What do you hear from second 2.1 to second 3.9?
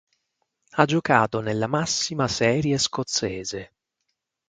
serie scozzese.